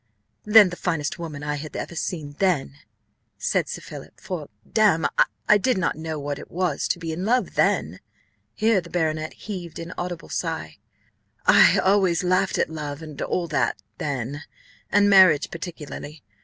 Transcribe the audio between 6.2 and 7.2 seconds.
it was to be